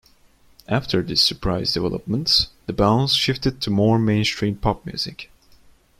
[0.67, 5.29] After this surprise development, The Bounce shifted to more mainstream pop music.